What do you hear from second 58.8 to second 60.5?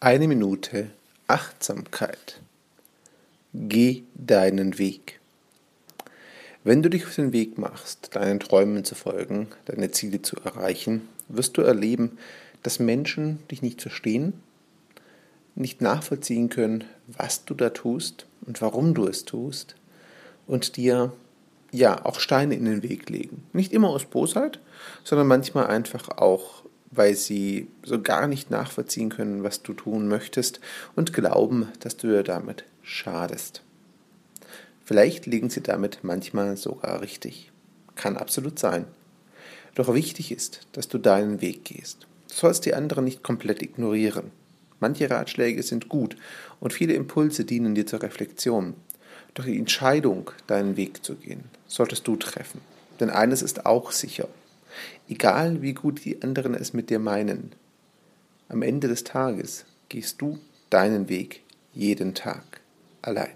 des Tages gehst du